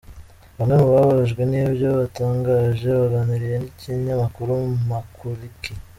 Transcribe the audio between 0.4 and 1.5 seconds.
Bamwe mu bababajwe